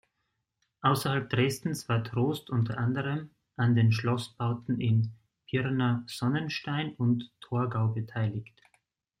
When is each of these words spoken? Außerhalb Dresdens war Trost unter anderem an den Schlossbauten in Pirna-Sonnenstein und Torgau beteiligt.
Außerhalb 0.81 1.29
Dresdens 1.29 1.87
war 1.87 2.03
Trost 2.03 2.49
unter 2.49 2.79
anderem 2.79 3.29
an 3.55 3.75
den 3.75 3.91
Schlossbauten 3.91 4.79
in 4.81 5.11
Pirna-Sonnenstein 5.45 6.95
und 6.95 7.29
Torgau 7.39 7.89
beteiligt. 7.89 8.59